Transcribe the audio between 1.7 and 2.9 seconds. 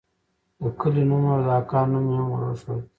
نوم مې هم وروښود.